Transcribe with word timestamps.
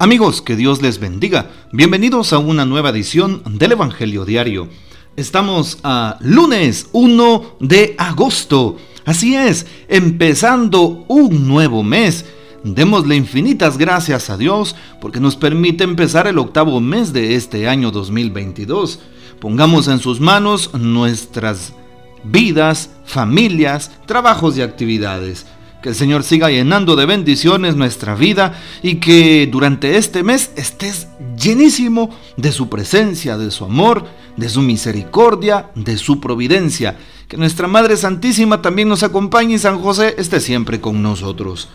Amigos, 0.00 0.42
que 0.42 0.54
Dios 0.54 0.80
les 0.80 1.00
bendiga. 1.00 1.50
Bienvenidos 1.72 2.32
a 2.32 2.38
una 2.38 2.64
nueva 2.64 2.90
edición 2.90 3.42
del 3.58 3.72
Evangelio 3.72 4.24
Diario. 4.24 4.68
Estamos 5.16 5.80
a 5.82 6.18
lunes 6.20 6.88
1 6.92 7.56
de 7.58 7.96
agosto. 7.98 8.76
Así 9.04 9.34
es, 9.34 9.66
empezando 9.88 11.04
un 11.08 11.48
nuevo 11.48 11.82
mes. 11.82 12.26
Démosle 12.62 13.16
infinitas 13.16 13.76
gracias 13.76 14.30
a 14.30 14.36
Dios 14.36 14.76
porque 15.00 15.18
nos 15.18 15.34
permite 15.34 15.82
empezar 15.82 16.28
el 16.28 16.38
octavo 16.38 16.80
mes 16.80 17.12
de 17.12 17.34
este 17.34 17.68
año 17.68 17.90
2022. 17.90 19.00
Pongamos 19.40 19.88
en 19.88 19.98
sus 19.98 20.20
manos 20.20 20.74
nuestras 20.74 21.72
vidas, 22.22 22.90
familias, 23.04 23.90
trabajos 24.06 24.56
y 24.56 24.62
actividades. 24.62 25.44
Que 25.82 25.90
el 25.90 25.94
Señor 25.94 26.24
siga 26.24 26.50
llenando 26.50 26.96
de 26.96 27.06
bendiciones 27.06 27.76
nuestra 27.76 28.16
vida 28.16 28.60
y 28.82 28.96
que 28.96 29.48
durante 29.50 29.96
este 29.96 30.24
mes 30.24 30.50
estés 30.56 31.06
llenísimo 31.40 32.10
de 32.36 32.50
su 32.50 32.68
presencia, 32.68 33.38
de 33.38 33.52
su 33.52 33.64
amor, 33.64 34.04
de 34.36 34.48
su 34.48 34.60
misericordia, 34.60 35.70
de 35.76 35.96
su 35.96 36.18
providencia. 36.18 36.96
Que 37.28 37.36
nuestra 37.36 37.68
Madre 37.68 37.96
Santísima 37.96 38.60
también 38.60 38.88
nos 38.88 39.04
acompañe 39.04 39.54
y 39.54 39.58
San 39.58 39.80
José 39.80 40.16
esté 40.18 40.40
siempre 40.40 40.80
con 40.80 41.00
nosotros. 41.00 41.68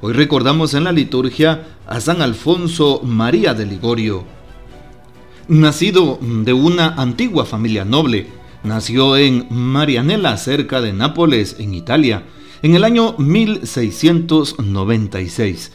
Hoy 0.00 0.14
recordamos 0.14 0.72
en 0.72 0.84
la 0.84 0.92
liturgia 0.92 1.66
a 1.86 2.00
San 2.00 2.22
Alfonso 2.22 3.02
María 3.04 3.52
de 3.52 3.66
Ligorio. 3.66 4.24
Nacido 5.46 6.18
de 6.22 6.54
una 6.54 6.94
antigua 6.94 7.44
familia 7.44 7.84
noble, 7.84 8.28
nació 8.62 9.18
en 9.18 9.46
Marianela, 9.50 10.38
cerca 10.38 10.80
de 10.80 10.94
Nápoles, 10.94 11.56
en 11.58 11.74
Italia 11.74 12.22
en 12.66 12.74
el 12.74 12.84
año 12.84 13.14
1696. 13.16 15.72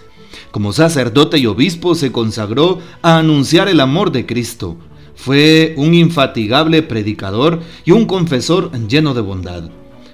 Como 0.52 0.74
sacerdote 0.74 1.38
y 1.38 1.46
obispo 1.46 1.96
se 1.96 2.12
consagró 2.12 2.80
a 3.02 3.18
anunciar 3.18 3.70
el 3.70 3.80
amor 3.80 4.12
de 4.12 4.26
Cristo. 4.26 4.76
Fue 5.16 5.74
un 5.78 5.94
infatigable 5.94 6.84
predicador 6.84 7.62
y 7.86 7.92
un 7.92 8.06
confesor 8.06 8.72
lleno 8.90 9.14
de 9.14 9.22
bondad. 9.22 9.70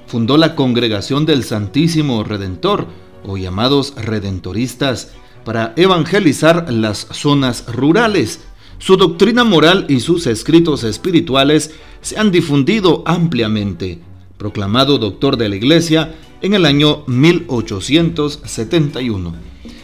Fundó 0.05 0.38
la 0.38 0.53
Congregación 0.53 1.25
del 1.25 1.44
Santísimo 1.44 2.23
Redentor, 2.23 2.86
o 3.25 3.38
llamados 3.38 3.95
redentoristas, 3.95 5.14
para 5.44 5.73
evangelizar 5.78 6.72
las 6.72 7.08
zonas 7.09 7.66
rurales. 7.73 8.42
Su 8.78 8.98
doctrina 8.98 9.44
moral 9.44 9.88
y 9.89 10.02
sus 10.02 10.28
escritos 10.28 10.83
espirituales 10.83 11.73
se 12.02 12.20
han 12.20 12.30
difundido 12.30 13.02
ampliamente. 13.08 14.00
Proclamado 14.38 15.00
doctor 15.00 15.38
de 15.38 15.50
la 15.50 15.55
Iglesia, 15.55 16.14
en 16.41 16.53
el 16.53 16.66
año 16.66 17.03
1871. 17.07 19.33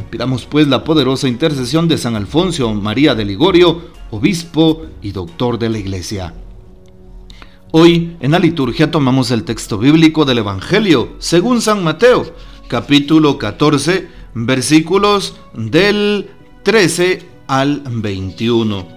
Pidamos 0.10 0.46
pues 0.46 0.68
la 0.68 0.84
poderosa 0.84 1.28
intercesión 1.28 1.88
de 1.88 1.98
San 1.98 2.16
Alfonso 2.16 2.72
María 2.74 3.16
de 3.16 3.26
Ligorio, 3.26 3.82
obispo 4.12 4.84
y 5.02 5.12
doctor 5.12 5.58
de 5.58 5.70
la 5.70 5.80
Iglesia. 5.80 6.36
Hoy 7.72 8.16
en 8.20 8.32
la 8.32 8.40
liturgia 8.40 8.92
tomamos 8.92 9.32
el 9.32 9.44
texto 9.44 9.80
bíblico 9.80 10.26
del 10.26 10.40
Evangelio 10.40 11.14
según 11.18 11.62
San 11.62 11.84
Mateo, 11.84 12.36
capítulo 12.68 13.40
14, 13.40 14.08
versículos 14.36 15.36
del 15.54 16.30
13 16.62 17.26
al 17.48 17.82
21. 17.86 18.88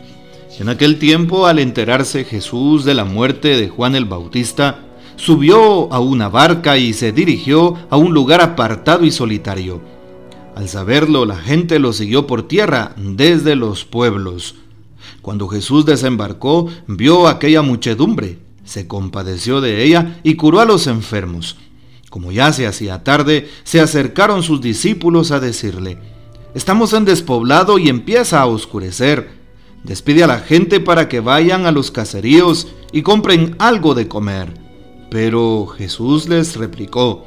En 0.59 0.69
aquel 0.69 0.99
tiempo, 0.99 1.47
al 1.47 1.59
enterarse 1.59 2.25
Jesús 2.25 2.85
de 2.85 2.95
la 2.95 3.05
muerte 3.05 3.57
de 3.57 3.69
Juan 3.69 3.95
el 3.95 4.07
Bautista, 4.07 4.86
subió 5.17 5.93
a 5.93 6.01
una 6.01 6.29
barca 6.29 6.79
y 6.79 6.93
se 6.93 7.13
dirigió 7.13 7.75
a 7.91 7.97
un 7.97 8.15
lugar 8.15 8.41
apartado 8.41 9.05
y 9.05 9.11
solitario. 9.11 9.81
Al 10.55 10.69
saberlo, 10.69 11.27
la 11.27 11.37
gente 11.37 11.79
lo 11.79 11.93
siguió 11.93 12.27
por 12.27 12.49
tierra 12.49 12.95
desde 12.97 13.57
los 13.57 13.85
pueblos. 13.85 14.55
Cuando 15.21 15.49
Jesús 15.49 15.85
desembarcó, 15.85 16.69
vio 16.87 17.29
aquella 17.29 17.63
muchedumbre, 17.63 18.39
se 18.65 18.87
compadeció 18.87 19.61
de 19.61 19.85
ella 19.85 20.19
y 20.23 20.37
curó 20.37 20.61
a 20.61 20.65
los 20.65 20.87
enfermos. 20.87 21.57
Como 22.11 22.33
ya 22.33 22.53
se 22.53 22.67
hacía 22.67 23.05
tarde, 23.05 23.51
se 23.65 23.81
acercaron 23.81 24.43
sus 24.43 24.61
discípulos 24.61 25.33
a 25.33 25.41
decirle, 25.41 25.99
Estamos 26.55 26.95
en 26.95 27.05
despoblado 27.05 27.79
y 27.79 27.91
empieza 27.91 28.41
a 28.41 28.47
oscurecer. 28.47 29.29
Despide 29.85 30.25
a 30.25 30.27
la 30.27 30.39
gente 30.39 30.81
para 30.81 31.07
que 31.07 31.21
vayan 31.21 31.67
a 31.67 31.71
los 31.71 31.91
caseríos 31.91 32.69
y 32.93 33.03
compren 33.03 33.57
algo 33.59 33.95
de 33.95 34.09
comer. 34.09 34.66
Pero 35.17 35.67
Jesús 35.67 36.29
les 36.29 36.57
replicó, 36.57 37.25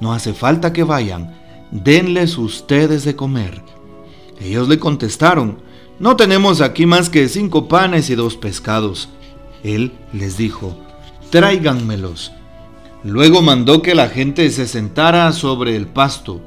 no 0.00 0.12
hace 0.12 0.34
falta 0.34 0.74
que 0.74 0.84
vayan, 0.84 1.34
denles 1.70 2.36
ustedes 2.36 3.06
de 3.06 3.16
comer. 3.16 3.62
Ellos 4.38 4.68
le 4.68 4.78
contestaron, 4.78 5.56
no 5.98 6.14
tenemos 6.14 6.60
aquí 6.60 6.84
más 6.84 7.08
que 7.08 7.30
cinco 7.30 7.68
panes 7.68 8.10
y 8.10 8.16
dos 8.16 8.36
pescados. 8.36 9.08
Él 9.64 9.92
les 10.12 10.36
dijo, 10.36 10.76
tráiganmelos. 11.30 12.32
Luego 13.02 13.40
mandó 13.40 13.80
que 13.80 13.94
la 13.94 14.10
gente 14.10 14.50
se 14.50 14.66
sentara 14.66 15.32
sobre 15.32 15.74
el 15.74 15.86
pasto. 15.86 16.38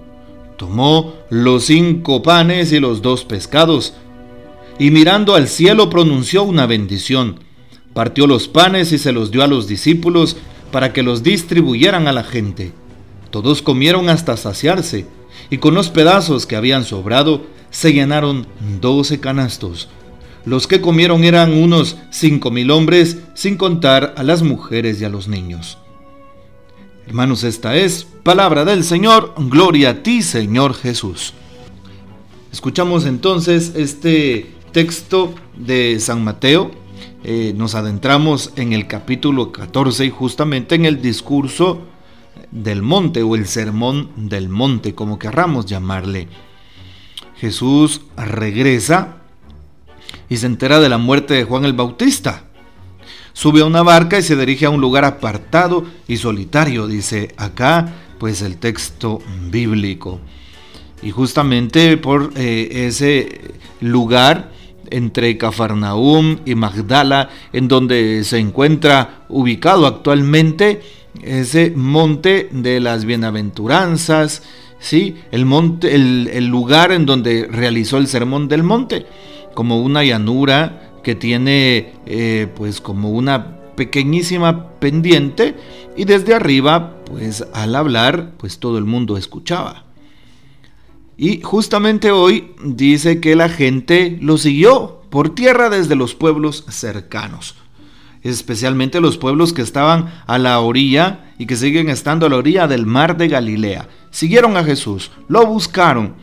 Tomó 0.56 1.16
los 1.32 1.66
cinco 1.66 2.22
panes 2.22 2.72
y 2.72 2.80
los 2.80 3.02
dos 3.02 3.26
pescados, 3.26 3.96
y 4.78 4.92
mirando 4.92 5.34
al 5.34 5.48
cielo 5.48 5.90
pronunció 5.90 6.44
una 6.44 6.68
bendición. 6.68 7.40
Partió 7.96 8.28
los 8.28 8.48
panes 8.48 8.92
y 8.92 9.00
se 9.00 9.14
los 9.14 9.32
dio 9.32 9.42
a 9.42 9.48
los 9.48 9.68
discípulos, 9.68 10.38
para 10.72 10.94
que 10.94 11.04
los 11.04 11.24
distribuyeran 11.24 12.08
a 12.08 12.12
la 12.12 12.24
gente. 12.24 12.74
Todos 13.30 13.62
comieron 13.62 14.10
hasta 14.10 14.38
saciarse, 14.38 15.06
y 15.50 15.58
con 15.58 15.74
los 15.74 15.90
pedazos 15.90 16.46
que 16.46 16.56
habían 16.56 16.86
sobrado 16.86 17.44
se 17.70 17.94
llenaron 17.94 18.48
doce 18.82 19.20
canastos. 19.20 19.90
Los 20.46 20.68
que 20.68 20.80
comieron 20.80 21.24
eran 21.24 21.54
unos 21.54 21.98
cinco 22.12 22.52
mil 22.52 22.72
hombres, 22.72 23.18
sin 23.34 23.58
contar 23.58 24.14
a 24.16 24.24
las 24.24 24.44
mujeres 24.44 25.02
y 25.02 25.06
a 25.06 25.10
los 25.10 25.28
niños. 25.28 25.78
Hermanos, 27.08 27.44
esta 27.44 27.76
es 27.76 28.08
palabra 28.24 28.66
del 28.66 28.84
Señor, 28.84 29.34
gloria 29.38 29.92
a 29.92 30.04
ti, 30.04 30.22
Señor 30.22 30.74
Jesús. 30.74 31.34
Escuchamos 32.52 33.06
entonces 33.06 33.74
este 33.76 34.50
texto 34.72 35.34
de 35.56 36.00
San 36.00 36.24
Mateo, 36.24 36.72
eh, 37.24 37.54
nos 37.56 37.76
adentramos 37.76 38.52
en 38.56 38.74
el 38.74 38.88
capítulo 38.88 39.52
14 39.52 40.06
y 40.06 40.10
justamente 40.10 40.76
en 40.76 40.86
el 40.86 41.02
discurso 41.02 41.82
del 42.52 42.82
monte 42.82 43.24
o 43.24 43.36
el 43.36 43.48
sermón 43.48 44.12
del 44.16 44.50
monte, 44.50 44.94
como 44.94 45.20
querramos 45.20 45.66
llamarle. 45.66 46.28
Jesús 47.38 48.02
regresa 48.16 49.18
y 50.30 50.38
se 50.38 50.46
entera 50.46 50.80
de 50.80 50.90
la 50.90 50.98
muerte 50.98 51.34
de 51.34 51.44
Juan 51.44 51.66
el 51.66 51.74
Bautista. 51.74 52.44
Sube 53.34 53.62
a 53.62 53.66
una 53.66 53.84
barca 53.84 54.18
y 54.18 54.24
se 54.24 54.36
dirige 54.36 54.66
a 54.66 54.70
un 54.70 54.80
lugar 54.80 55.04
apartado 55.04 55.84
y 56.08 56.18
solitario, 56.18 56.88
dice 56.88 57.34
acá 57.38 57.94
pues 58.18 58.42
el 58.42 58.58
texto 58.58 59.20
bíblico. 59.50 60.20
Y 61.02 61.12
justamente 61.12 61.98
por 61.98 62.32
eh, 62.36 62.88
ese 62.88 63.56
lugar 63.82 64.52
entre 64.92 65.38
Cafarnaum 65.38 66.38
y 66.46 66.56
Magdala, 66.56 67.30
en 67.54 67.68
donde 67.68 68.24
se 68.24 68.40
encuentra 68.40 69.26
ubicado 69.30 69.86
actualmente 69.88 70.82
ese 71.22 71.72
monte 71.76 72.50
de 72.52 72.80
las 72.80 73.06
bienaventuranzas, 73.06 74.44
¿sí? 74.80 75.16
el, 75.32 75.46
monte, 75.46 75.96
el, 75.96 76.48
lugar 76.48 76.92
en 76.92 77.06
donde 77.06 77.48
realizó 77.50 77.98
el 77.98 78.08
sermón 78.08 78.48
del 78.48 78.64
monte, 78.64 79.06
como 79.54 79.82
una 79.82 80.04
llanura 80.04 80.92
que 81.04 81.16
tiene 81.16 81.94
eh, 82.06 82.48
pues 82.56 82.82
como 82.82 83.12
una 83.12 83.60
pequeñísima 83.76 84.72
pendiente 84.80 85.56
y 85.96 86.06
desde 86.06 86.34
arriba 86.34 86.98
pues 87.06 87.46
al 87.54 87.76
hablar 87.76 88.32
pues 88.38 88.60
todo 88.60 88.78
el 88.78 88.86
mundo 88.86 89.18
escuchaba. 89.18 89.85
Y 91.18 91.42
justamente 91.42 92.12
hoy 92.12 92.54
dice 92.64 93.22
que 93.22 93.36
la 93.36 93.48
gente 93.50 94.18
lo 94.22 94.38
siguió 94.38 95.02
por 95.10 95.34
tierra 95.34 95.70
desde 95.70 95.96
los 95.96 96.14
pueblos 96.14 96.66
cercanos, 96.68 97.56
especialmente 98.22 99.00
los 99.00 99.18
pueblos 99.18 99.54
que 99.54 99.62
estaban 99.62 100.14
a 100.28 100.38
la 100.38 100.60
orilla 100.60 101.32
y 101.38 101.46
que 101.46 101.56
siguen 101.56 101.90
estando 101.90 102.26
a 102.26 102.30
la 102.30 102.38
orilla 102.38 102.68
del 102.68 102.86
mar 102.86 103.16
de 103.16 103.30
Galilea. 103.30 103.88
Siguieron 104.12 104.58
a 104.58 104.64
Jesús, 104.64 105.12
lo 105.30 105.46
buscaron. 105.46 106.16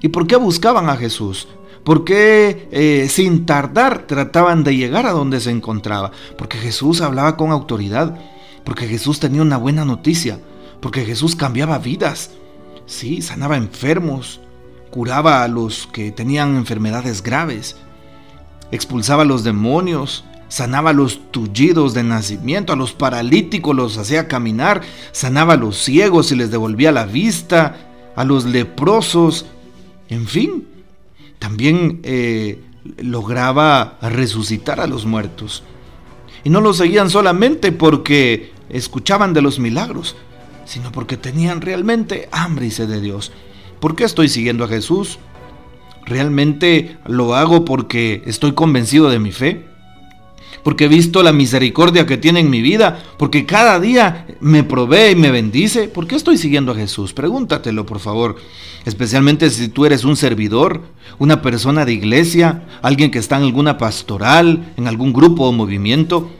¿Y 0.00 0.08
por 0.08 0.28
qué 0.28 0.36
buscaban 0.36 0.88
a 0.90 0.96
Jesús? 0.96 1.48
¿Por 1.82 2.04
qué 2.04 2.68
eh, 2.70 3.08
sin 3.08 3.46
tardar 3.46 4.06
trataban 4.06 4.62
de 4.62 4.76
llegar 4.76 5.06
a 5.06 5.12
donde 5.12 5.40
se 5.40 5.50
encontraba? 5.50 6.12
Porque 6.38 6.58
Jesús 6.58 7.00
hablaba 7.00 7.36
con 7.36 7.50
autoridad, 7.50 8.18
porque 8.64 8.86
Jesús 8.86 9.18
tenía 9.18 9.42
una 9.42 9.56
buena 9.56 9.84
noticia, 9.84 10.40
porque 10.80 11.04
Jesús 11.04 11.34
cambiaba 11.34 11.78
vidas. 11.78 12.30
Sí, 12.86 13.20
sanaba 13.20 13.56
enfermos, 13.56 14.40
curaba 14.90 15.42
a 15.42 15.48
los 15.48 15.88
que 15.92 16.12
tenían 16.12 16.56
enfermedades 16.56 17.22
graves, 17.22 17.76
expulsaba 18.70 19.22
a 19.22 19.26
los 19.26 19.44
demonios, 19.44 20.24
sanaba 20.48 20.90
a 20.90 20.94
los 20.94 21.32
tullidos 21.32 21.94
de 21.94 22.04
nacimiento, 22.04 22.72
a 22.72 22.76
los 22.76 22.92
paralíticos 22.92 23.74
los 23.74 23.98
hacía 23.98 24.28
caminar, 24.28 24.82
sanaba 25.12 25.54
a 25.54 25.56
los 25.56 25.76
ciegos 25.78 26.30
y 26.30 26.36
les 26.36 26.50
devolvía 26.50 26.92
la 26.92 27.06
vista, 27.06 27.76
a 28.14 28.24
los 28.24 28.44
leprosos, 28.44 29.46
en 30.08 30.26
fin, 30.26 30.66
también 31.38 32.00
eh, 32.04 32.60
lograba 32.98 33.98
resucitar 34.00 34.80
a 34.80 34.86
los 34.86 35.04
muertos. 35.04 35.62
Y 36.44 36.50
no 36.50 36.60
lo 36.60 36.72
seguían 36.72 37.10
solamente 37.10 37.72
porque 37.72 38.52
escuchaban 38.68 39.34
de 39.34 39.42
los 39.42 39.58
milagros, 39.58 40.16
sino 40.66 40.92
porque 40.92 41.16
tenían 41.16 41.62
realmente 41.62 42.28
hambre 42.32 42.66
y 42.66 42.70
sed 42.70 42.88
de 42.88 43.00
Dios. 43.00 43.32
¿Por 43.80 43.96
qué 43.96 44.04
estoy 44.04 44.28
siguiendo 44.28 44.64
a 44.64 44.68
Jesús? 44.68 45.18
¿Realmente 46.04 46.98
lo 47.06 47.34
hago 47.34 47.64
porque 47.64 48.22
estoy 48.26 48.52
convencido 48.52 49.08
de 49.08 49.18
mi 49.18 49.32
fe? 49.32 49.64
porque 50.66 50.86
he 50.86 50.88
visto 50.88 51.22
la 51.22 51.32
misericordia 51.32 52.06
que 52.06 52.16
tiene 52.16 52.40
en 52.40 52.50
mi 52.50 52.60
vida, 52.60 53.00
porque 53.18 53.46
cada 53.46 53.78
día 53.78 54.26
me 54.40 54.64
provee 54.64 55.12
y 55.12 55.14
me 55.14 55.30
bendice. 55.30 55.86
¿Por 55.86 56.08
qué 56.08 56.16
estoy 56.16 56.38
siguiendo 56.38 56.72
a 56.72 56.74
Jesús? 56.74 57.12
Pregúntatelo, 57.12 57.86
por 57.86 58.00
favor. 58.00 58.34
Especialmente 58.84 59.48
si 59.50 59.68
tú 59.68 59.86
eres 59.86 60.02
un 60.02 60.16
servidor, 60.16 60.82
una 61.20 61.40
persona 61.40 61.84
de 61.84 61.92
iglesia, 61.92 62.64
alguien 62.82 63.12
que 63.12 63.20
está 63.20 63.36
en 63.36 63.44
alguna 63.44 63.78
pastoral, 63.78 64.72
en 64.76 64.88
algún 64.88 65.12
grupo 65.12 65.44
o 65.44 65.52
movimiento. 65.52 66.32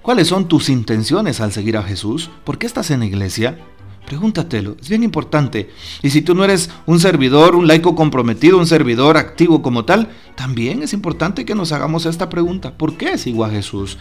¿Cuáles 0.00 0.28
son 0.28 0.48
tus 0.48 0.70
intenciones 0.70 1.42
al 1.42 1.52
seguir 1.52 1.76
a 1.76 1.82
Jesús? 1.82 2.30
¿Por 2.44 2.56
qué 2.56 2.64
estás 2.64 2.90
en 2.90 3.00
la 3.00 3.06
iglesia? 3.06 3.58
Pregúntatelo, 4.06 4.76
es 4.80 4.88
bien 4.88 5.02
importante. 5.02 5.70
Y 6.02 6.10
si 6.10 6.20
tú 6.20 6.34
no 6.34 6.44
eres 6.44 6.70
un 6.86 7.00
servidor, 7.00 7.56
un 7.56 7.66
laico 7.66 7.94
comprometido, 7.94 8.58
un 8.58 8.66
servidor 8.66 9.16
activo 9.16 9.62
como 9.62 9.84
tal, 9.84 10.10
también 10.34 10.82
es 10.82 10.92
importante 10.92 11.44
que 11.44 11.54
nos 11.54 11.72
hagamos 11.72 12.04
esta 12.04 12.28
pregunta. 12.28 12.76
¿Por 12.76 12.96
qué 12.96 13.16
sigo 13.16 13.44
a 13.44 13.50
Jesús? 13.50 13.96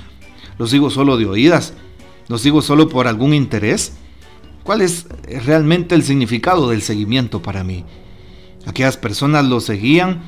¿Lo 0.58 0.68
sigo 0.68 0.90
solo 0.90 1.18
de 1.18 1.26
oídas? 1.26 1.74
¿Lo 2.28 2.38
sigo 2.38 2.62
solo 2.62 2.90
por 2.90 3.08
algún 3.08 3.34
interés? 3.34 3.94
¿Cuál 4.64 4.82
es 4.82 5.08
realmente 5.46 5.96
el 5.96 6.04
significado 6.04 6.70
del 6.70 6.82
seguimiento 6.82 7.42
para 7.42 7.64
mí? 7.64 7.86
Aquellas 8.66 8.98
personas 8.98 9.46
lo 9.46 9.60
seguían 9.60 10.24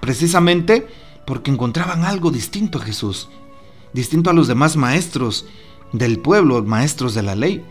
precisamente 0.00 0.86
porque 1.26 1.50
encontraban 1.50 2.04
algo 2.04 2.30
distinto 2.30 2.78
a 2.78 2.82
Jesús, 2.82 3.28
distinto 3.92 4.30
a 4.30 4.32
los 4.32 4.48
demás 4.48 4.76
maestros 4.76 5.46
del 5.92 6.18
pueblo, 6.18 6.62
maestros 6.62 7.14
de 7.14 7.22
la 7.22 7.34
ley. 7.34 7.62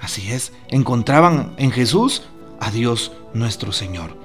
Así 0.00 0.30
es, 0.30 0.52
encontraban 0.68 1.54
en 1.58 1.70
Jesús 1.70 2.22
a 2.60 2.70
Dios 2.70 3.12
nuestro 3.34 3.72
Señor. 3.72 4.16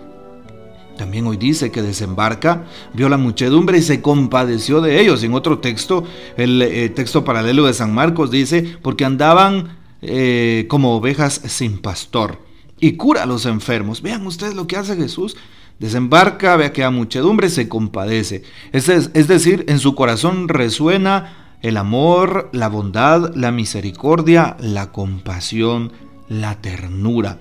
También 0.98 1.26
hoy 1.26 1.38
dice 1.38 1.72
que 1.72 1.82
desembarca, 1.82 2.66
vio 2.94 3.10
la 3.10 3.18
muchedumbre 3.18 3.78
y 3.78 3.82
se 3.82 4.02
compadeció 4.02 4.82
de 4.82 5.02
ellos. 5.02 5.24
En 5.24 5.34
otro 5.34 5.60
texto, 5.60 6.04
el 6.38 6.62
eh, 6.62 6.90
texto 6.90 7.24
paralelo 7.24 7.66
de 7.66 7.74
San 7.74 7.94
Marcos 7.94 8.30
dice, 8.30 8.78
porque 8.82 9.06
andaban 9.06 9.80
eh, 10.02 10.66
como 10.70 10.96
ovejas 10.96 11.42
sin 11.46 11.80
pastor 11.80 12.40
y 12.80 12.94
cura 12.94 13.24
a 13.24 13.26
los 13.26 13.46
enfermos. 13.46 14.02
Vean 14.02 14.28
ustedes 14.28 14.54
lo 14.54 14.68
que 14.68 14.78
hace 14.78 14.96
Jesús. 14.96 15.38
Desembarca, 15.80 16.56
ve 16.58 16.72
que 16.72 16.84
a 16.84 16.92
muchedumbre 16.92 17.50
se 17.50 17.68
compadece. 17.68 18.44
Es 18.72 19.28
decir, 19.28 19.66
en 19.68 19.80
su 19.80 19.96
corazón 19.96 20.48
resuena 20.48 21.41
el 21.62 21.78
amor, 21.78 22.50
la 22.54 22.68
bondad, 22.70 23.36
la 23.36 23.52
misericordia, 23.52 24.58
la 24.60 24.92
compasión, 24.92 25.92
la 26.28 26.56
ternura. 26.56 27.40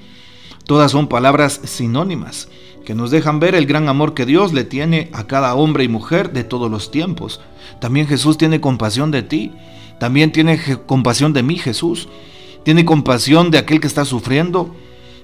Todas 0.66 0.92
son 0.92 1.08
palabras 1.08 1.60
sinónimas 1.64 2.48
que 2.84 2.94
nos 2.94 3.10
dejan 3.10 3.40
ver 3.40 3.54
el 3.54 3.66
gran 3.66 3.88
amor 3.88 4.14
que 4.14 4.26
Dios 4.26 4.52
le 4.52 4.64
tiene 4.64 5.10
a 5.12 5.26
cada 5.26 5.54
hombre 5.54 5.84
y 5.84 5.88
mujer 5.88 6.32
de 6.32 6.44
todos 6.44 6.70
los 6.70 6.90
tiempos. 6.90 7.40
También 7.80 8.06
Jesús 8.06 8.38
tiene 8.38 8.60
compasión 8.60 9.10
de 9.10 9.22
ti. 9.22 9.52
También 9.98 10.32
tiene 10.32 10.58
compasión 10.86 11.32
de 11.32 11.42
mí 11.42 11.56
Jesús. 11.56 12.08
Tiene 12.64 12.84
compasión 12.84 13.50
de 13.50 13.58
aquel 13.58 13.80
que 13.80 13.86
está 13.86 14.04
sufriendo. 14.04 14.74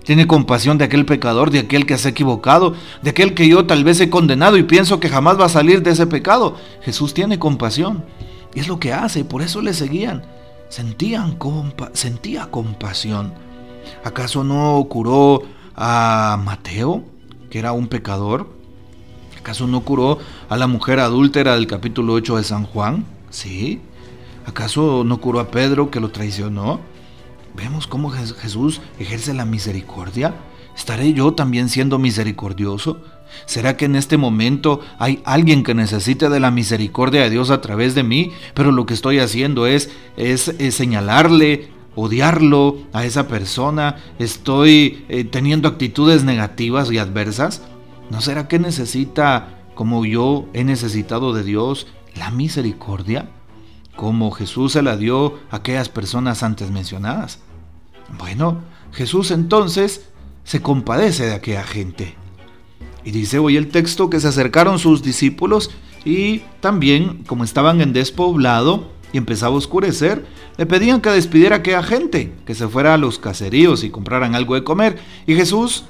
Tiene 0.04 0.26
compasión 0.26 0.78
de 0.78 0.84
aquel 0.84 1.04
pecador, 1.04 1.50
de 1.50 1.58
aquel 1.58 1.84
que 1.84 1.98
se 1.98 2.08
ha 2.08 2.10
equivocado, 2.12 2.75
de 3.02 3.10
aquel 3.10 3.34
que 3.34 3.48
yo 3.48 3.66
tal 3.66 3.82
vez 3.82 4.00
he 4.00 4.08
condenado 4.08 4.56
y 4.56 4.62
pienso 4.62 5.00
que 5.00 5.08
jamás 5.08 5.38
va 5.38 5.46
a 5.46 5.48
salir 5.48 5.82
de 5.82 5.90
ese 5.90 6.06
pecado. 6.06 6.56
Jesús 6.82 7.12
tiene 7.12 7.38
compasión. 7.38 8.04
Y 8.56 8.61
es 8.61 8.69
lo 8.69 8.81
que 8.81 8.94
hace, 8.94 9.23
por 9.23 9.43
eso 9.43 9.61
le 9.61 9.75
seguían. 9.75 10.25
Sentían 10.70 11.37
sentía 11.93 12.47
compasión. 12.47 13.35
¿Acaso 14.03 14.44
no 14.44 14.85
curó 14.88 15.43
a 15.76 16.41
Mateo, 16.43 17.05
que 17.50 17.58
era 17.58 17.73
un 17.73 17.87
pecador? 17.87 18.49
¿Acaso 19.38 19.67
no 19.67 19.82
curó 19.82 20.20
a 20.49 20.56
la 20.56 20.67
mujer 20.67 21.00
adúltera 21.00 21.55
del 21.55 21.67
capítulo 21.67 22.14
8 22.14 22.38
de 22.38 22.44
San 22.44 22.64
Juan? 22.64 23.05
Sí. 23.29 23.82
¿Acaso 24.47 25.05
no 25.05 25.20
curó 25.20 25.41
a 25.41 25.50
Pedro 25.50 25.91
que 25.91 26.00
lo 26.00 26.11
traicionó? 26.11 26.81
Vemos 27.55 27.87
cómo 27.87 28.08
Jesús 28.08 28.81
ejerce 28.99 29.35
la 29.35 29.44
misericordia. 29.44 30.35
¿Estaré 30.75 31.12
yo 31.12 31.35
también 31.35 31.69
siendo 31.69 31.99
misericordioso? 31.99 33.03
¿Será 33.44 33.76
que 33.76 33.84
en 33.84 33.96
este 33.96 34.17
momento 34.17 34.81
hay 34.99 35.20
alguien 35.25 35.62
que 35.62 35.75
necesite 35.75 36.28
de 36.28 36.40
la 36.40 36.50
misericordia 36.50 37.23
de 37.23 37.31
Dios 37.31 37.50
a 37.50 37.61
través 37.61 37.94
de 37.94 38.02
mí? 38.02 38.32
Pero 38.55 38.73
lo 38.73 38.87
que 38.87 38.94
estoy 38.94 39.19
haciendo 39.19 39.67
es, 39.67 39.90
señalarle, 40.70 41.69
odiarlo 41.94 42.78
a 42.93 43.05
esa 43.05 43.28
persona. 43.28 43.96
Estoy 44.19 45.05
eh, 45.08 45.25
teniendo 45.25 45.69
actitudes 45.69 46.25
negativas 46.25 46.90
y 46.90 46.99
adversas. 46.99 47.62
¿No 48.11 48.20
será 48.20 48.49
que 48.49 48.58
necesita, 48.58 49.49
como 49.75 50.05
yo 50.05 50.46
he 50.52 50.64
necesitado 50.64 51.32
de 51.32 51.43
Dios, 51.43 51.87
la 52.17 52.31
misericordia? 52.31 53.31
Como 53.96 54.31
Jesús 54.31 54.72
se 54.72 54.82
la 54.82 54.96
dio 54.96 55.38
a 55.50 55.56
aquellas 55.56 55.88
personas 55.88 56.43
antes 56.43 56.70
mencionadas. 56.70 57.40
Bueno, 58.19 58.61
Jesús 58.93 59.31
entonces 59.31 60.08
se 60.44 60.62
compadece 60.62 61.26
de 61.26 61.34
aquella 61.34 61.64
gente. 61.64 62.14
Y 63.06 63.12
dice 63.12 63.38
hoy 63.38 63.56
el 63.56 63.69
texto 63.69 64.11
que 64.11 64.19
se 64.19 64.26
acercaron 64.26 64.81
sus 64.81 65.00
discípulos 65.00 65.70
y 66.05 66.41
también, 66.58 67.23
como 67.29 67.44
estaban 67.44 67.81
en 67.81 67.93
despoblado 67.93 68.91
y 69.12 69.19
empezaba 69.19 69.55
a 69.55 69.58
oscurecer, 69.58 70.26
le 70.56 70.67
pedían 70.67 71.00
que 71.00 71.11
despidiera 71.11 71.55
a 71.55 71.58
aquella 71.61 71.85
gente, 71.85 72.32
que 72.44 72.56
se 72.56 72.67
fuera 72.67 72.94
a 72.94 72.99
los 72.99 73.20
caseríos 73.20 73.85
y 73.85 73.91
compraran 73.91 74.35
algo 74.35 74.56
de 74.56 74.64
comer. 74.64 74.99
Y 75.25 75.37
Jesús, 75.37 75.85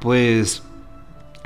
pues, 0.00 0.64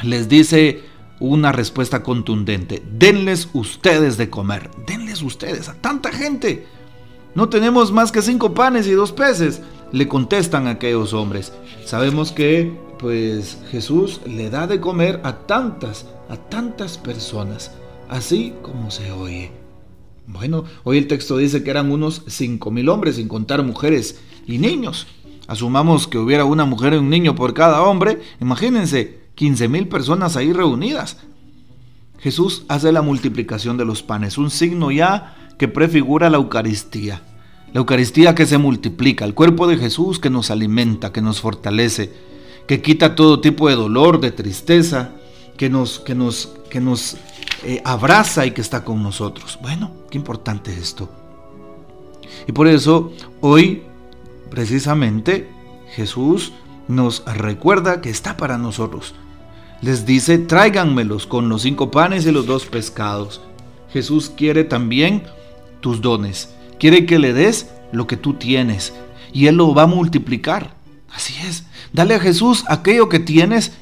les 0.03 0.31
dice 0.31 0.85
una 1.19 1.53
respuesta 1.53 2.03
contundente, 2.03 2.83
denles 2.91 3.51
ustedes 3.53 4.17
de 4.17 4.31
comer, 4.31 4.71
denles 4.87 5.21
ustedes 5.21 5.69
a 5.69 5.75
tanta 5.75 6.13
gente. 6.13 6.67
No 7.35 7.51
tenemos 7.51 7.93
más 7.93 8.11
que 8.11 8.23
cinco 8.23 8.55
panes 8.55 8.87
y 8.87 8.93
dos 8.93 9.13
peces, 9.13 9.61
le 9.93 10.09
contestan 10.09 10.67
aquellos 10.67 11.13
hombres. 11.13 11.53
Sabemos 11.85 12.33
que 12.33 12.73
pues 13.01 13.57
Jesús 13.71 14.21
le 14.27 14.51
da 14.51 14.67
de 14.67 14.79
comer 14.79 15.21
a 15.25 15.47
tantas, 15.47 16.07
a 16.29 16.37
tantas 16.37 16.99
personas, 16.99 17.73
así 18.11 18.53
como 18.61 18.91
se 18.91 19.11
oye. 19.11 19.53
Bueno, 20.27 20.65
hoy 20.85 20.99
el 20.99 21.07
texto 21.07 21.39
dice 21.39 21.65
que 21.65 21.71
eran 21.71 21.91
unos 21.91 22.23
cinco 22.27 22.71
mil 22.71 22.91
hombres, 22.91 23.17
sin 23.17 23.27
contar 23.27 23.65
mujeres 23.65 24.21
y 24.47 24.59
niños. 24.59 25.07
Asumamos 25.47 26.07
que 26.07 26.19
hubiera 26.19 26.45
una 26.45 26.67
mujer 26.67 26.93
y 26.93 26.97
un 26.99 27.09
niño 27.09 27.35
por 27.35 27.55
cada 27.55 27.83
hombre. 27.83 28.21
Imagínense, 28.39 29.21
15 29.35 29.69
mil 29.69 29.89
personas 29.89 30.37
ahí 30.37 30.53
reunidas. 30.53 31.17
Jesús 32.19 32.65
hace 32.69 32.93
la 32.93 33.01
multiplicación 33.01 33.79
de 33.79 33.87
los 33.87 34.03
panes, 34.03 34.37
un 34.37 34.51
signo 34.51 34.91
ya 34.91 35.55
que 35.59 35.69
prefigura 35.69 36.29
la 36.29 36.37
Eucaristía. 36.37 37.23
La 37.73 37.81
Eucaristía 37.81 38.35
que 38.35 38.47
se 38.47 38.59
multiplica, 38.59 39.25
el 39.25 39.35
cuerpo 39.35 39.67
de 39.67 39.79
Jesús 39.79 40.19
que 40.19 40.29
nos 40.29 40.51
alimenta, 40.51 41.13
que 41.13 41.23
nos 41.23 41.41
fortalece, 41.41 42.30
que 42.71 42.81
quita 42.81 43.17
todo 43.17 43.41
tipo 43.41 43.69
de 43.69 43.75
dolor, 43.75 44.21
de 44.21 44.31
tristeza, 44.31 45.11
que 45.57 45.69
nos, 45.69 45.99
que 45.99 46.15
nos, 46.15 46.55
que 46.71 46.81
nos 46.81 47.17
eh, 47.65 47.83
abraza 47.85 48.47
y 48.47 48.53
que 48.53 48.61
está 48.61 48.85
con 48.85 49.03
nosotros. 49.03 49.59
Bueno, 49.61 49.91
qué 50.09 50.17
importante 50.17 50.71
es 50.71 50.79
esto. 50.79 51.11
Y 52.47 52.53
por 52.53 52.69
eso 52.69 53.11
hoy, 53.41 53.83
precisamente, 54.51 55.51
Jesús 55.97 56.53
nos 56.87 57.25
recuerda 57.25 58.01
que 58.01 58.11
está 58.11 58.37
para 58.37 58.57
nosotros. 58.57 59.17
Les 59.83 60.07
dice, 60.07 60.39
tráiganmelos 60.39 61.27
con 61.27 61.49
los 61.49 61.63
cinco 61.63 61.91
panes 61.91 62.25
y 62.25 62.31
los 62.31 62.47
dos 62.47 62.67
pescados. 62.67 63.41
Jesús 63.93 64.31
quiere 64.31 64.63
también 64.63 65.25
tus 65.81 66.01
dones. 66.01 66.55
Quiere 66.79 67.05
que 67.05 67.19
le 67.19 67.33
des 67.33 67.69
lo 67.91 68.07
que 68.07 68.17
tú 68.17 68.35
tienes. 68.35 68.95
Y 69.33 69.49
Él 69.49 69.57
lo 69.57 69.75
va 69.75 69.83
a 69.83 69.89
multiplicar. 69.89 70.79
Así 71.13 71.35
es. 71.47 71.65
Dale 71.93 72.15
a 72.15 72.21
Jesús 72.21 72.65
aquello 72.69 73.09
que 73.09 73.19
tienes. 73.19 73.73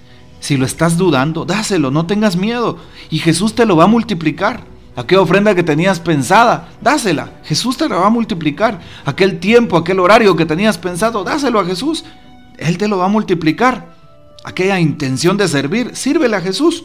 Si 0.41 0.57
lo 0.57 0.65
estás 0.65 0.97
dudando, 0.97 1.45
dáselo, 1.45 1.91
no 1.91 2.07
tengas 2.07 2.37
miedo. 2.37 2.79
Y 3.11 3.19
Jesús 3.19 3.55
te 3.55 3.67
lo 3.67 3.77
va 3.77 3.85
a 3.85 3.89
multiplicar. 3.89 4.65
Aquella 4.97 5.21
ofrenda 5.21 5.55
que 5.55 5.63
tenías 5.63 6.01
pensada, 6.01 6.71
dásela. 6.81 7.41
Jesús 7.45 7.77
te 7.77 7.89
la 7.89 7.97
va 7.97 8.07
a 8.07 8.11
multiplicar. 8.11 8.81
Aquel 9.05 9.39
tiempo, 9.39 9.77
aquel 9.77 10.01
horario 10.01 10.35
que 10.35 10.47
tenías 10.47 10.79
pensado, 10.79 11.23
dáselo 11.23 11.61
a 11.61 11.65
Jesús. 11.65 12.05
Él 12.57 12.79
te 12.79 12.89
lo 12.89 12.99
va 12.99 13.05
a 13.05 13.09
multiplicar. 13.09 13.95
Aquella 14.45 14.81
intención 14.81 15.37
de 15.37 15.47
servir, 15.47 15.95
sírvele 15.95 16.37
a 16.37 16.41
Jesús. 16.41 16.85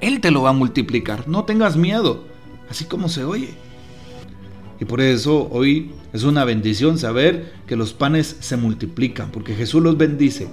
Él 0.00 0.20
te 0.20 0.30
lo 0.30 0.42
va 0.42 0.50
a 0.50 0.52
multiplicar. 0.52 1.28
No 1.28 1.44
tengas 1.44 1.76
miedo. 1.76 2.24
Así 2.70 2.84
como 2.84 3.08
se 3.08 3.24
oye. 3.24 3.54
Y 4.80 4.84
por 4.84 5.00
eso 5.00 5.48
hoy 5.50 5.90
es 6.12 6.22
una 6.22 6.44
bendición 6.44 6.98
saber 6.98 7.52
que 7.66 7.76
los 7.76 7.92
panes 7.92 8.36
se 8.40 8.56
multiplican, 8.56 9.30
porque 9.30 9.54
Jesús 9.54 9.82
los 9.82 9.96
bendice. 9.96 10.48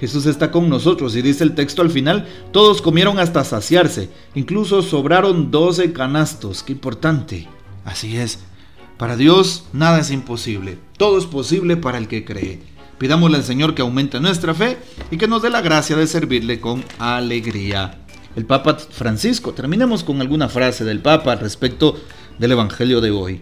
Jesús 0.00 0.26
está 0.26 0.50
con 0.50 0.68
nosotros 0.68 1.16
y 1.16 1.22
dice 1.22 1.44
el 1.44 1.54
texto 1.54 1.82
al 1.82 1.90
final, 1.90 2.26
todos 2.52 2.82
comieron 2.82 3.18
hasta 3.18 3.44
saciarse, 3.44 4.10
incluso 4.34 4.82
sobraron 4.82 5.50
12 5.50 5.92
canastos, 5.92 6.62
qué 6.62 6.72
importante. 6.72 7.48
Así 7.84 8.16
es, 8.16 8.38
para 8.96 9.16
Dios 9.16 9.64
nada 9.72 10.00
es 10.00 10.10
imposible, 10.10 10.78
todo 10.96 11.18
es 11.18 11.24
posible 11.24 11.76
para 11.76 11.98
el 11.98 12.06
que 12.06 12.24
cree. 12.24 12.60
Pidámosle 12.98 13.36
al 13.36 13.44
Señor 13.44 13.74
que 13.74 13.82
aumente 13.82 14.20
nuestra 14.20 14.54
fe 14.54 14.76
y 15.10 15.18
que 15.18 15.28
nos 15.28 15.42
dé 15.42 15.50
la 15.50 15.62
gracia 15.62 15.96
de 15.96 16.06
servirle 16.06 16.60
con 16.60 16.84
alegría. 16.98 18.00
El 18.34 18.44
Papa 18.44 18.76
Francisco, 18.76 19.52
terminemos 19.52 20.04
con 20.04 20.20
alguna 20.20 20.48
frase 20.48 20.84
del 20.84 21.00
Papa 21.00 21.36
respecto 21.36 21.96
del 22.38 22.52
Evangelio 22.52 23.00
de 23.00 23.10
hoy. 23.10 23.40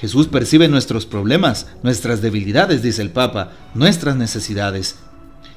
Jesús 0.00 0.28
percibe 0.28 0.66
nuestros 0.66 1.04
problemas, 1.04 1.66
nuestras 1.82 2.22
debilidades, 2.22 2.82
dice 2.82 3.02
el 3.02 3.10
Papa, 3.10 3.50
nuestras 3.74 4.16
necesidades. 4.16 4.98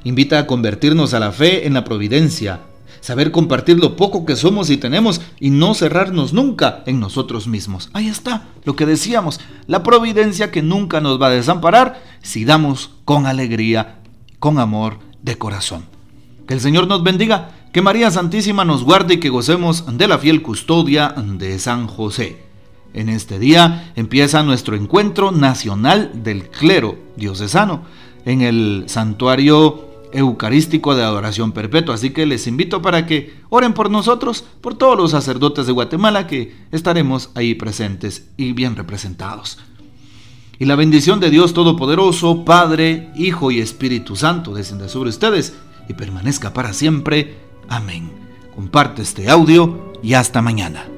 Invita 0.03 0.37
a 0.37 0.47
convertirnos 0.47 1.13
a 1.13 1.21
la 1.21 1.31
fe 1.31 1.65
en 1.65 1.73
la 1.73 1.85
providencia, 1.85 2.59
saber 2.99 3.31
compartir 3.31 3.79
lo 3.79 3.95
poco 3.95 4.25
que 4.25 4.35
somos 4.35 4.69
y 4.69 4.75
tenemos 4.75 5.21
y 5.39 5.49
no 5.49 5.73
cerrarnos 5.73 6.33
nunca 6.33 6.83
en 6.87 6.99
nosotros 6.99 7.47
mismos. 7.47 7.89
Ahí 7.93 8.09
está 8.09 8.49
lo 8.65 8.75
que 8.75 8.85
decíamos, 8.85 9.39
la 9.67 9.81
providencia 9.81 10.51
que 10.51 10.61
nunca 10.61 10.99
nos 10.99 11.21
va 11.21 11.27
a 11.27 11.31
desamparar 11.31 12.03
si 12.21 12.43
damos 12.43 12.91
con 13.05 13.25
alegría, 13.27 13.99
con 14.39 14.59
amor 14.59 14.99
de 15.21 15.37
corazón. 15.37 15.85
Que 16.47 16.55
el 16.55 16.59
Señor 16.59 16.87
nos 16.87 17.01
bendiga, 17.01 17.51
que 17.71 17.81
María 17.81 18.11
Santísima 18.11 18.65
nos 18.65 18.83
guarde 18.83 19.13
y 19.13 19.19
que 19.21 19.29
gocemos 19.29 19.85
de 19.97 20.05
la 20.05 20.17
fiel 20.17 20.41
custodia 20.41 21.15
de 21.17 21.57
San 21.59 21.87
José. 21.87 22.52
En 22.93 23.09
este 23.09 23.39
día 23.39 23.91
empieza 23.95 24.43
nuestro 24.43 24.75
encuentro 24.75 25.31
nacional 25.31 26.11
del 26.23 26.49
clero 26.49 26.97
diocesano 27.15 27.81
en 28.25 28.41
el 28.41 28.83
santuario 28.87 29.89
eucarístico 30.13 30.95
de 30.95 31.03
adoración 31.03 31.51
perpetua. 31.51 31.95
Así 31.95 32.11
que 32.11 32.25
les 32.25 32.47
invito 32.47 32.81
para 32.81 33.05
que 33.05 33.33
oren 33.49 33.73
por 33.73 33.89
nosotros, 33.89 34.45
por 34.61 34.75
todos 34.75 34.97
los 34.97 35.11
sacerdotes 35.11 35.65
de 35.65 35.73
Guatemala 35.73 36.27
que 36.27 36.55
estaremos 36.71 37.31
ahí 37.35 37.55
presentes 37.55 38.27
y 38.37 38.53
bien 38.53 38.75
representados. 38.75 39.57
Y 40.59 40.65
la 40.65 40.75
bendición 40.75 41.19
de 41.19 41.31
Dios 41.31 41.53
Todopoderoso, 41.53 42.45
Padre, 42.45 43.09
Hijo 43.15 43.51
y 43.51 43.59
Espíritu 43.59 44.15
Santo 44.15 44.53
descienda 44.53 44.87
sobre 44.87 45.09
ustedes 45.09 45.55
y 45.89 45.93
permanezca 45.93 46.53
para 46.53 46.73
siempre. 46.73 47.35
Amén. 47.67 48.11
Comparte 48.55 49.01
este 49.01 49.29
audio 49.29 49.93
y 50.03 50.13
hasta 50.13 50.43
mañana. 50.43 50.92